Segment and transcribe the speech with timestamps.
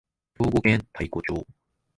[0.39, 1.45] 兵庫県太子町